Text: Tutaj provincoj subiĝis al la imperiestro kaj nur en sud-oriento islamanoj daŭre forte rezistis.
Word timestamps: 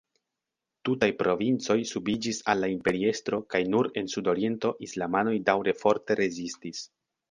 Tutaj 0.87 1.09
provincoj 1.19 1.77
subiĝis 1.91 2.41
al 2.55 2.61
la 2.65 2.71
imperiestro 2.77 3.43
kaj 3.55 3.63
nur 3.77 3.93
en 4.03 4.13
sud-oriento 4.17 4.75
islamanoj 4.91 5.41
daŭre 5.53 5.81
forte 5.87 6.23
rezistis. 6.27 6.87